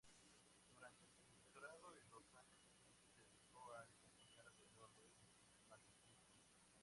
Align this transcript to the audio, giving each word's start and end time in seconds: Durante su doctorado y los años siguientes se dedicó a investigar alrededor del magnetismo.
Durante 0.73 1.05
su 1.05 1.29
doctorado 1.31 1.93
y 1.95 2.09
los 2.09 2.25
años 2.33 2.65
siguientes 2.65 3.05
se 3.13 3.21
dedicó 3.21 3.71
a 3.71 3.85
investigar 3.85 4.47
alrededor 4.47 4.89
del 5.13 5.29
magnetismo. 5.69 6.25